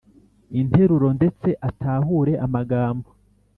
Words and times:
interuro 0.61 1.07
ndetse 1.17 1.49
atahure 1.69 2.33
amagambo 2.45 3.07